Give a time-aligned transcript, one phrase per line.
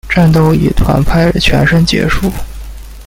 [0.09, 2.31] 战斗以团派全胜结束。